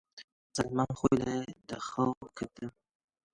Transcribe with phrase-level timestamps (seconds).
[0.57, 0.91] سەلمان!
[0.99, 1.37] خۆی لێ
[1.69, 2.73] دە خەو کردم